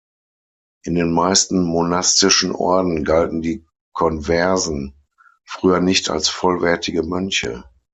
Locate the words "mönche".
7.03-7.63